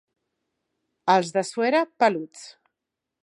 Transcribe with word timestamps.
Els 1.15 1.29
de 1.35 1.45
Suera, 1.51 1.83
peluts. 2.05 2.47